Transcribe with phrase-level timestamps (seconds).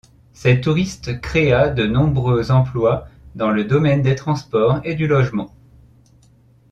[0.33, 5.53] Ces touristes créa de nombreux emplois dans le domaine des transports et du logement.